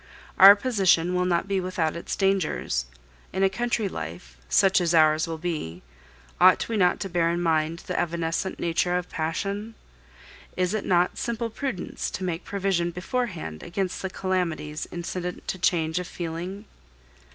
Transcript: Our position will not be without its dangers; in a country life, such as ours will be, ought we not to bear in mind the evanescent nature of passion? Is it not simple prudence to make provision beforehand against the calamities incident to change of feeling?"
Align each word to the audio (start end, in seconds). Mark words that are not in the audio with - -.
Our 0.39 0.55
position 0.55 1.13
will 1.13 1.25
not 1.25 1.47
be 1.47 1.59
without 1.59 1.95
its 1.95 2.15
dangers; 2.15 2.87
in 3.31 3.43
a 3.43 3.51
country 3.51 3.87
life, 3.87 4.35
such 4.49 4.81
as 4.81 4.95
ours 4.95 5.27
will 5.27 5.37
be, 5.37 5.83
ought 6.39 6.67
we 6.67 6.75
not 6.75 6.99
to 7.01 7.07
bear 7.07 7.29
in 7.29 7.39
mind 7.39 7.83
the 7.85 7.99
evanescent 7.99 8.59
nature 8.59 8.97
of 8.97 9.11
passion? 9.11 9.75
Is 10.57 10.73
it 10.73 10.85
not 10.85 11.19
simple 11.19 11.51
prudence 11.51 12.09
to 12.17 12.23
make 12.23 12.43
provision 12.43 12.89
beforehand 12.89 13.61
against 13.61 14.01
the 14.01 14.09
calamities 14.09 14.87
incident 14.91 15.47
to 15.49 15.59
change 15.59 15.99
of 15.99 16.07
feeling?" 16.07 16.65